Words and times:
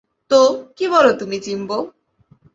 তো, 0.31 0.39
কি 0.75 0.85
বলো 0.87 1.11
তুমি, 1.13 1.37
জিম্বো? 1.39 1.77